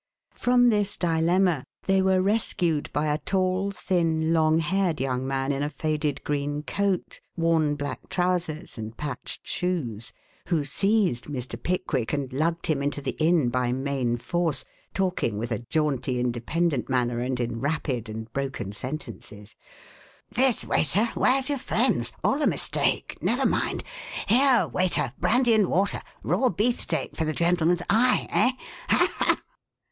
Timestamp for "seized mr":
10.63-11.55